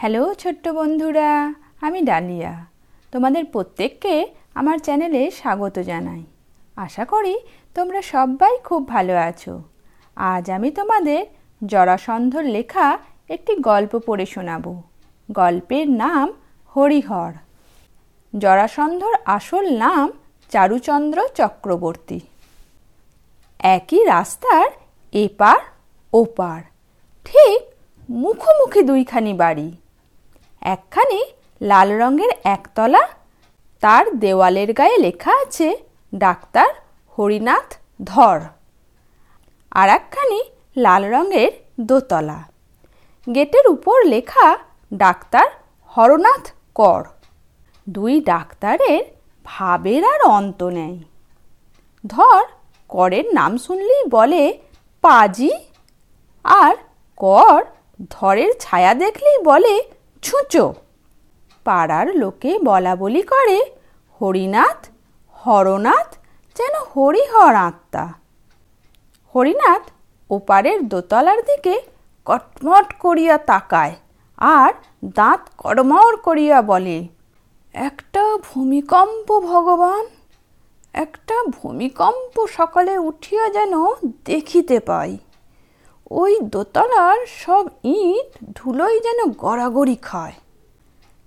[0.00, 1.30] Hello ছোট্ট বন্ধুরা,
[1.80, 2.54] আমি ডালিয়া।
[3.12, 4.14] তোমাদের প্রত্যেককে
[4.54, 6.22] আমার চ্যানেলে স্বাগত জানাই।
[6.76, 7.34] আশা করি
[7.74, 9.54] তোমরা সবাই খুব ভালো আছো।
[10.16, 11.22] আজ আমি তোমাদের
[11.62, 12.98] জরাসন্ধর লেখা
[13.28, 14.72] একটি গল্প পড়ে শোনাবো।
[15.28, 16.26] গল্পের নাম
[16.76, 17.32] হরিহর।
[18.34, 20.06] জরাসন্ধর আসল নাম
[20.52, 22.20] চারুচন্দ্র চক্রবর্তী।
[23.76, 24.68] একই রাস্তার
[25.12, 25.60] এপার
[26.12, 26.60] ওপার,
[27.24, 27.60] ঠিক
[28.22, 29.68] মুখোমুখি দুইখানি বাড়ি।
[30.66, 31.24] একখানি
[31.60, 33.08] লাল রঙের একতলা,
[33.80, 35.76] তার দেওয়ালের গায়ে লেখা আছে,
[36.14, 36.68] ডাক্তার
[37.18, 38.40] হরিনাথ ধর।
[39.70, 40.40] আর একখানি
[40.76, 42.42] লাল রঙের দোতলা।
[43.34, 44.58] গেটের উপর লেখা
[44.94, 45.46] ডাক্তার
[45.86, 47.04] হরনাথ কর।
[47.88, 49.04] দুই ডাক্তারের
[49.44, 51.02] ভাবের আর অন্ত নেই।
[52.06, 52.42] ধর
[52.88, 54.58] করের নাম শুনলেই বলে,
[55.00, 55.50] পাজি?
[56.44, 56.74] আর
[57.16, 57.64] কর
[58.10, 59.95] ধরের ছায়া দেখলেই বলে
[60.26, 60.64] ছুঁচো।
[61.64, 63.58] পাড়ার লোকে বলা বলি করে,
[64.20, 64.80] হরিনাথ,
[65.36, 66.10] হরনাথ,
[66.56, 68.04] যেন হরিহর আত্মা।
[69.34, 69.84] হরিনাথ
[70.30, 71.74] ওপারের দোতলার দিকে
[72.26, 73.94] কটমট করিয়া তাকায়
[74.38, 74.72] আর
[75.14, 76.98] দাঁত কড়মড় করিয়া বলে,
[77.74, 80.04] একটা ভূমিকম্প ভগবান,
[80.94, 83.72] একটা ভূমিকম্প সকালে উঠিয়া যেন
[84.24, 85.12] দেখিতে পাই।
[86.10, 90.32] ওই দোতলার সব ইট ধুলোই যেন গড়াগড়ি খায়।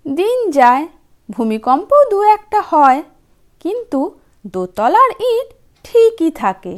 [0.08, 0.88] দিন যায়,
[1.30, 3.04] ভূমিকম্প দু একটা হয়,
[3.60, 5.48] কিন্তু দোতলার ইট
[5.84, 6.76] ঠিকই থাকে।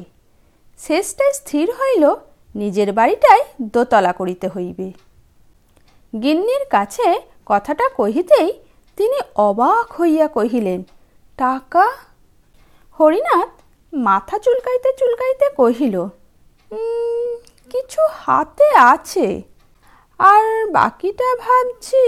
[0.80, 2.04] শেষটায় স্থির হইল,
[2.56, 4.88] নিজের বাড়িটাই দোতলা করিতে হইবে।
[6.14, 8.50] গিন্নির কাছে কথাটা কহিতেই
[8.98, 10.84] তিনি অবাক হইয়া কহিলেন,
[11.38, 11.86] টাকা?
[13.00, 13.52] হরিনাথ
[13.94, 15.96] মাথা চুলকাইতে চুলকাইতে কহিল
[17.72, 19.42] কিছু হাতে আছে।
[20.20, 22.06] আর বাকিটা ভাবছি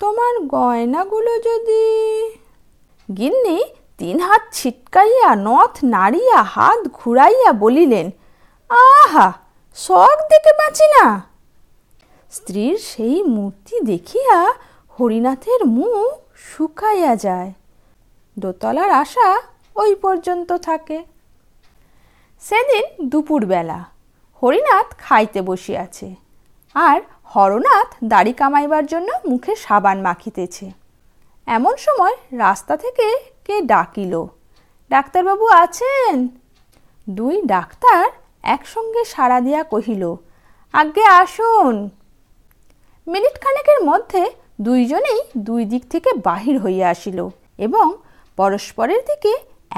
[0.00, 1.84] তোমার গয়নাগুলো যদি
[3.16, 3.64] গিন্নি
[3.98, 8.10] তিন হাত ছিটকাইয়া, নথ নাড়িয়া, হাত ঘুরাইয়া বলিলেন,
[8.70, 9.32] আহা
[9.74, 11.22] শখ দেখে বাঁচি না?
[12.32, 14.54] স্ত্রীর সেই মূর্তি দেখিয়া
[15.00, 17.52] হরিনাথের মুখ শুকাইয়া যায়।
[18.38, 19.28] দোতলার আশা
[19.76, 20.98] ওই পর্যন্ত থাকে।
[22.40, 23.95] সেদিন দুপুরবেলা
[24.42, 26.08] হরিনাথ খাইতে বসিয়াছে
[26.74, 26.98] আর
[27.32, 30.66] হরনাথ দাড়ি কামাইবার জন্য মুখে সাবান মাখিতেছে।
[31.46, 32.14] এমন সময়
[32.44, 33.06] রাস্তা থেকে
[33.46, 34.12] কে ডাকিল,
[34.90, 36.14] ডাক্তারবাবু আছেন?
[37.06, 38.02] দুই ডাক্তার
[38.54, 40.04] একসঙ্গে সাড়া দিয়া কহিল,
[40.74, 41.74] আজ্ঞে আসুন।
[43.06, 44.22] মিনিট খানেকের মধ্যে
[44.60, 47.18] দুইজনেই দুই দিক থেকে বাহির হইয়া আসিল
[47.58, 47.86] এবং
[48.38, 49.32] পরস্পরের দিকে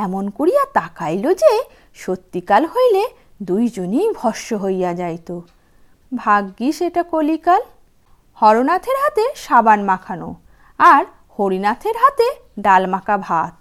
[0.05, 1.53] এমন করিয়া তাকাইল যে
[1.97, 3.03] সত্যিকাল হইলে
[3.43, 5.41] দুইজনই ভস্য হইয়া যাইত।
[6.17, 7.63] ভাগ্যি সেটা কলিকাল,
[8.35, 10.35] হরনাথের হাতে সাবান মাখানো
[10.79, 11.05] আর
[11.39, 12.29] হরিনাথের হাতে
[12.61, 13.55] ডাল মাখা ভাত।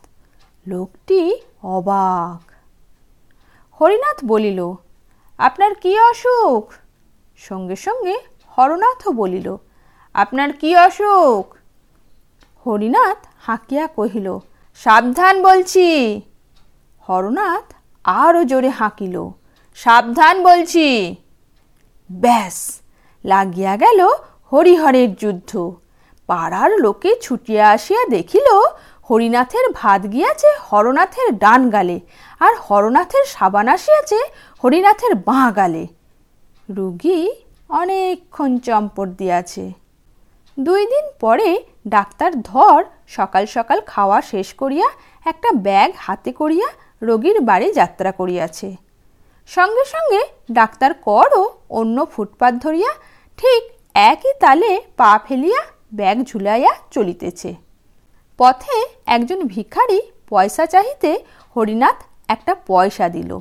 [0.67, 2.51] লোকটি অবাক।
[3.81, 4.59] হরিনাথ বলিল,
[5.37, 6.73] আপনার কি অসুখ?
[7.37, 8.15] সঙ্গে সঙ্গে
[8.57, 9.57] হরনাথও বলিল,
[10.13, 11.45] আপনার কি অসুখ?
[12.65, 14.27] হরিনাথ হাঁকিয়া কহিল,
[14.75, 16.21] সাবধান বলছি।
[17.09, 17.73] হরনাথ
[18.03, 19.15] আরও জোরে হাঁকিল।
[19.77, 20.87] সাবধান বলছি।
[22.09, 22.57] ব্যাস,
[23.23, 23.99] লাগিয়া গেল
[24.51, 25.51] হরিহরের যুদ্ধ।
[26.29, 28.47] পাড়ার লোকে ছুটিয়া আসিয়া দেখিল,
[29.07, 31.97] হরিনাথের ভাত গিয়াছে হরনাথের ডান গালে
[32.45, 34.19] আর হরনাথের সাবান আসিয়াছে
[34.61, 35.83] হরিনাথের বাঁ গালে
[36.69, 37.19] রুগী
[37.81, 39.65] অনেকক্ষণ চম্পট দিয়াছে।
[40.57, 41.49] দুই দিন পরে
[41.87, 42.79] ডাক্তার ধর
[43.17, 44.87] সকাল সকাল খাওয়া শেষ করিয়া
[45.25, 46.67] একটা ব্যাগ হাতে করিয়া
[47.07, 48.69] রোগীর বাড়ি যাত্রা করিয়াছে।
[49.47, 50.21] সঙ্গে সঙ্গে
[50.51, 52.91] ডাক্তার করও অন্য ফুটপাত ধরিয়া
[53.37, 53.61] ঠিক
[53.95, 55.61] একই তালে পা ফেলিয়া
[55.93, 57.55] ব্যাগ ঝুলাইয়া চলিতেছে।
[58.39, 59.99] পথে একজন ভিখারি
[60.29, 61.11] পয়সা চাহিতে
[61.55, 61.97] হরিনাথ
[62.27, 63.31] একটা পয়সা দিল।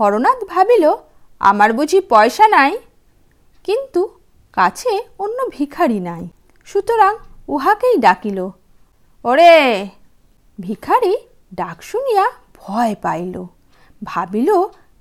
[0.00, 0.84] হরনাথ ভাবিল,
[1.40, 2.72] আমার বুঝি পয়সা নাই?
[3.64, 4.00] কিন্তু
[4.52, 6.28] কাছে অন্য ভিখারি নাই।
[6.64, 7.12] সুতরাং
[7.48, 8.38] উহাকেই ডাকিল,
[9.24, 9.54] ওরে!
[10.58, 11.14] ভিখারি
[11.54, 12.24] ডাক শুনিয়া
[12.54, 13.34] ভয় পাইল।
[14.02, 14.50] ভাবিল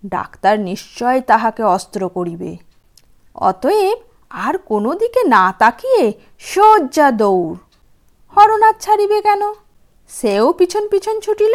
[0.05, 2.57] ডাক্তার নিশ্চয় তাহাকে অস্ত্র করিবে।
[3.35, 3.97] অতএব
[4.29, 7.55] আর কোনো দিকে না তাকিয়ে সজ্জা দৌড়।
[8.35, 9.41] হরনাথ ছাড়িবে কেন?
[10.09, 11.53] সেও পিছন পিছন ছুটিল।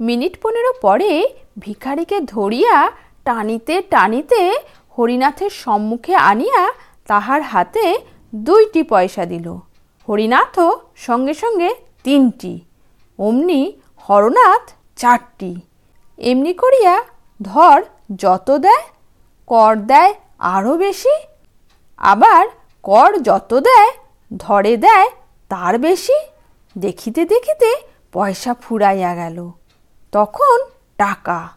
[0.00, 1.28] মিনিট পনেরো পরে
[1.58, 2.90] ভিখারিকে ধরিয়া
[3.24, 4.58] টানিতে টানিতে
[4.98, 6.72] হরিনাথের সম্মুখে আনিয়া
[7.06, 7.98] তাহার হাতে
[8.34, 9.56] দুইটি পয়সা দিল।
[10.08, 11.74] হরিনাথও সঙ্গে সঙ্গে
[12.04, 12.60] তিনটি।
[13.18, 15.60] অমনি হরনাথ চারটি।
[16.18, 17.04] এমনি করিয়া
[17.42, 17.84] ধর
[18.16, 18.82] যত দেয়,
[19.46, 21.14] কর দেয় আরও বেশি।
[21.96, 22.46] আবার
[22.82, 23.90] কর যত দেয়,
[24.36, 25.10] ধরে দেয়
[25.48, 26.14] তার বেশি।
[26.78, 27.76] দেখিতে দেখিতে
[28.12, 29.50] পয়সা ফুরাইয়া গেল।
[30.12, 30.58] তখন
[30.96, 31.48] টাকা।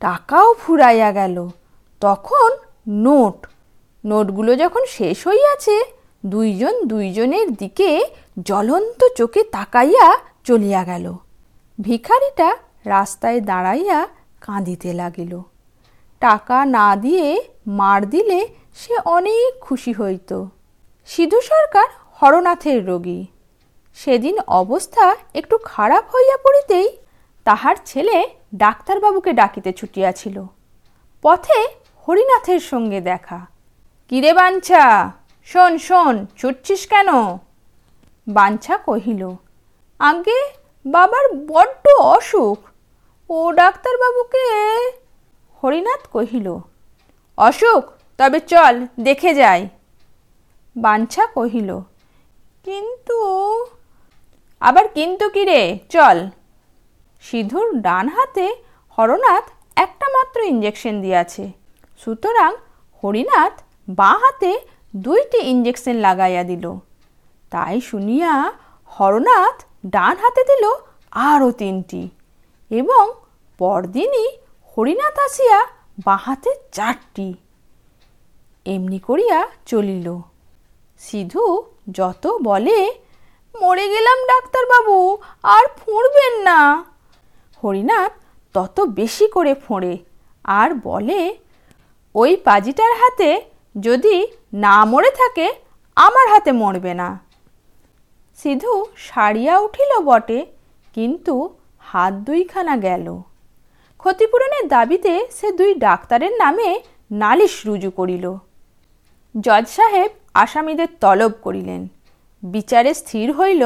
[0.00, 1.48] টাকাও ফুরাইয়া গেল।
[2.00, 2.50] তখন
[2.88, 3.46] নোট।
[4.04, 5.84] নোটগুলো যখন শেষ হইয়াছে,
[6.26, 8.06] দুইজন দুইজনের দিকে
[8.42, 11.16] জ্বলন্ত চোখে তাকাইয়া চলিয়া গেল।
[11.80, 14.08] ভিখারিটা রাস্তায় দাঁড়াইয়া
[14.46, 15.40] কাঁদিতে লাগিল।
[16.20, 20.44] টাকা না দিয়ে মার দিলে সে অনেক খুশি হইত।
[21.06, 21.88] সিধু সরকার
[22.18, 23.26] হরনাথের রোগী।
[23.94, 26.88] সেদিন অবস্থা একটু খারাপ হইয়া পড়িতেই
[27.44, 30.36] তাহার ছেলে ডাক্তারবাবুকে ডাকিতে ছুটিয়াছিল।
[31.22, 31.60] পথে
[32.08, 33.46] হরিনাথের সঙ্গে দেখা।
[34.08, 34.84] কিরে বাঞ্ছা,
[35.44, 37.08] শোন শোন, ছুটছিস কেন?
[38.28, 39.22] বাঞ্ছা কহিল,
[39.98, 40.40] আগে
[40.86, 41.84] বাবার বড্ড
[42.14, 42.58] অসুখ
[43.30, 44.48] ও ডাক্তারবাবুকে?
[45.62, 46.48] হরিনাথ কহিল
[47.38, 47.82] অসুখ
[48.18, 49.60] তবে চল, দেখে যাই।
[50.76, 51.70] বাঞ্ছা কহিল,
[52.66, 53.18] কিন্তু?
[54.62, 55.60] আবার কিন্তু কি রে?
[55.88, 56.18] চল।
[57.22, 58.46] সিধুর ডান হাতে
[58.98, 59.46] হরনাথ
[59.76, 61.44] একটা মাত্র ইঞ্জেকশন দিয়াছে।
[62.00, 62.50] সুতরাং
[63.02, 63.54] হরিনাথ
[63.88, 64.52] বাঁ হাতে
[64.96, 66.64] দুইটি ইঞ্জেকশন লাগাইয়া দিল।
[67.52, 68.32] তাই শুনিয়া
[68.90, 69.56] হরনাথ
[69.86, 70.64] ডান হাতে দিল
[71.30, 72.02] আরও তিনটি।
[72.70, 73.12] এবং
[73.58, 74.28] পরদিনই
[74.76, 75.66] হরিনাথ আসিয়া
[76.04, 77.34] বাঁ হাতে চারটি।
[78.66, 80.18] এমনি করিয়া চলিল।
[80.98, 82.94] সিধু যত বলে,
[83.60, 86.84] মরে গেলাম ডাক্তারবাবু, আর ফুঁড়বেন না।
[87.64, 88.12] হরিনাথ
[88.54, 89.98] তত বেশি করে ফোঁড়ে
[90.44, 91.36] আর বলে,
[92.14, 93.42] ওই পাজিটার হাতে
[93.80, 95.54] যদি না মরে থাকে,
[95.96, 97.18] আমার হাতে মরবে না।
[98.36, 100.46] সিধু সারিয়া উঠিল বটে,
[100.94, 101.54] কিন্তু
[101.96, 103.06] হাত দুইখানা গেল।
[103.98, 106.70] ক্ষতিপূরণের দাবিতে সে দুই ডাক্তারের নামে
[107.10, 108.26] নালিশ রুজু করিল।
[109.34, 111.82] জজ সাহেব আসামিদের তলব করিলেন।
[112.42, 113.62] বিচারে স্থির হইল,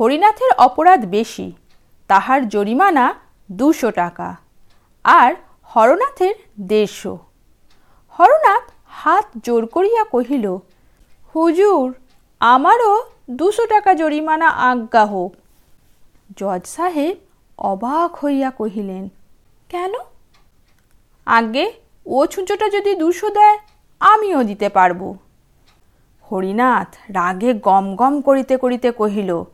[0.00, 1.52] হরিনাথের অপরাধ বেশি,
[2.10, 3.06] তাহার জরিমানা
[3.52, 4.28] দুশো টাকা
[5.04, 5.30] আর
[5.70, 7.14] হরনাথের দেড়শো।
[8.18, 8.64] হরনাথ
[9.00, 10.46] হাত জোর করিয়া কহিল,
[11.34, 11.86] হুজুর,
[12.40, 12.92] আমারও
[13.30, 15.32] দুশো টাকা জরিমানা আজ্ঞা হোক।
[16.36, 17.16] জজ সাহেব
[17.60, 19.08] অবাক হইয়া কহিলেন
[19.68, 19.92] কেন?
[21.26, 21.72] আগে
[22.06, 23.58] ও ছুঁচোটা যদি দুশো দেয়
[24.00, 25.00] আমিও দিতে পারব।
[26.30, 29.44] হরিনাথ রাগে গম গম করিতে করিতে কহিল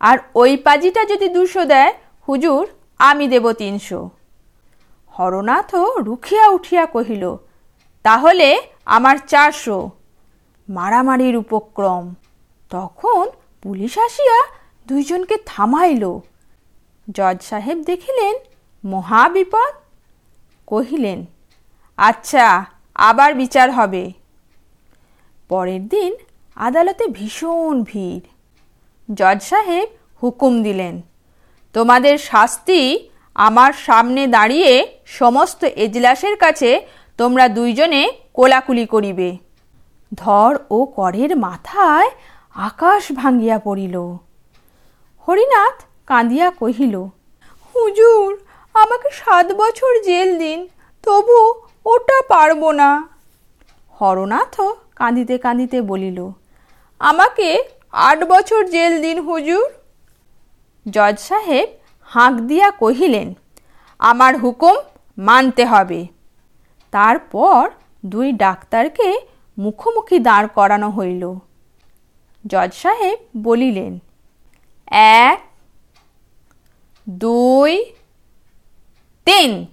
[0.00, 1.92] আর ওই পাজিটা যদি দুশো দেয়
[2.28, 2.66] হুজুর
[2.98, 4.10] আমি দেব তিনশো।
[5.12, 7.36] হরনাথও রুখিয়া উঠিয়া কহিল
[8.02, 8.48] তাহলে
[8.84, 9.90] আমার চারশো।
[10.68, 12.14] মারামারির উপক্রম।
[12.70, 13.26] তখন
[13.62, 14.38] পুলিশ আসিয়া
[14.86, 16.04] দুইজনকে থামাইল।
[17.08, 18.34] জজ সাহেব দেখিলেন,
[18.84, 19.72] মহাবিপদ?
[20.68, 21.18] কহিলেন
[21.98, 22.46] আচ্ছা
[23.08, 24.04] আবার বিচার হবে।
[25.50, 26.12] পরের দিন
[26.56, 28.24] আদালতে ভীষণ ভিড়।
[29.08, 29.86] জজ সাহেব
[30.22, 30.94] হুকুম দিলেন,
[31.74, 32.80] তোমাদের শাস্তি
[33.36, 34.72] আমার সামনে দাঁড়িয়ে
[35.20, 36.70] সমস্ত এজলাসের কাছে
[37.18, 38.02] তোমরা দুইজনে
[38.36, 39.28] কোলাকুলি করিবে।
[40.12, 42.10] ধর ও করের মাথায়
[42.68, 43.96] আকাশ ভাঙ্গিয়া পড়িল।
[45.28, 45.76] হরিনাথ
[46.10, 46.94] কাঁদিয়া কহিল,
[47.68, 48.28] হুজুর,
[48.74, 50.58] আমাকে সাত বছর জেল দিন,
[51.04, 51.38] তবু
[51.92, 52.90] ওটা পারব না।
[53.94, 54.68] হরনাথও
[55.00, 56.18] কাঁদিতে কাঁদিতে বলিল,
[57.00, 57.48] আমাকে
[58.08, 59.66] আট বছর জেল দিন হুজুর।
[60.86, 61.68] জজ সাহেব
[62.08, 63.28] হাঁক দিয়া কহিলেন,
[64.00, 64.76] আমার হুকুম
[65.18, 66.00] মানতে হবে।
[66.92, 67.60] তারপর
[68.12, 69.08] দুই ডাক্তারকে
[69.58, 71.22] মুখোমুখি দাঁড় করানো হইল।
[72.44, 73.92] জজ সাহেব বলিলেন,
[75.24, 75.38] এক
[77.10, 77.84] দুই,
[79.24, 79.66] তিন।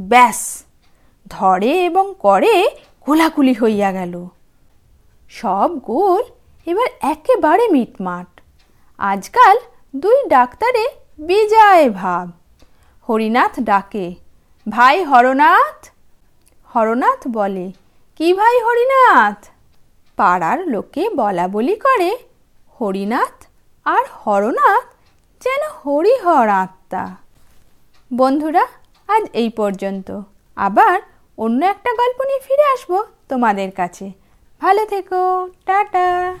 [0.00, 0.64] ব্যাস,
[1.26, 2.68] ধরে এবং করে
[3.00, 4.26] কোলাকুলি হইয়া গেল।
[5.28, 6.22] সব গোল
[6.66, 8.40] এবার একেবারে মিটমাট।
[8.98, 9.58] আজকাল
[9.96, 10.88] দুই ডাক্তারে
[11.18, 12.30] বিজয় ভাব।
[13.08, 14.14] হরিনাথ ডাকে,
[14.68, 15.90] ভাই হরনাথ?
[16.74, 17.72] হরনাথ বলে,
[18.16, 19.46] কি ভাই হরিনাথ?
[20.16, 22.18] পাড়ার লোকে বলা বলি করে,
[22.80, 23.46] হরিনাথ
[23.84, 24.84] আর হরনাথ
[25.40, 27.16] যেন হরিহর আত্মা।
[28.10, 28.64] বন্ধুরা,
[29.08, 30.20] আজ এই পর্যন্ত।
[30.56, 31.00] আবার
[31.38, 34.12] অন্য একটা গল্প নিয়ে ফিরে আসব তোমাদের কাছে।
[34.60, 36.38] ভালো থেকো, টাটা।